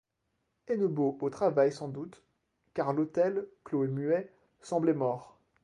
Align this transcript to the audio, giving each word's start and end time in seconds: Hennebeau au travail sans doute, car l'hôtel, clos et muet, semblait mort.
Hennebeau 0.67 1.19
au 1.21 1.29
travail 1.29 1.71
sans 1.71 1.87
doute, 1.87 2.23
car 2.73 2.91
l'hôtel, 2.91 3.45
clos 3.63 3.83
et 3.83 3.87
muet, 3.87 4.33
semblait 4.59 4.95
mort. 4.95 5.37